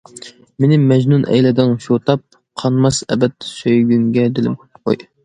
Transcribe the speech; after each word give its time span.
مېنى 0.63 0.77
مەجنۇن 0.91 1.27
ئەيلىدىڭ 1.33 1.75
شۇ 1.87 1.97
تاپ، 2.11 2.23
قانماس 2.63 3.03
ئەبەد 3.17 3.47
سۆيگۈڭگە 3.51 4.25
دىلىم. 4.39 4.57